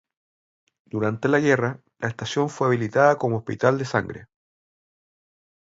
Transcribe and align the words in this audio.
Durante 0.83 1.27
la 1.29 1.39
guerra, 1.39 1.79
la 1.99 2.07
estación 2.07 2.49
fue 2.49 2.65
habilitada 2.65 3.19
como 3.19 3.37
hospital 3.37 3.77
de 3.77 3.85
sangre. 3.85 4.25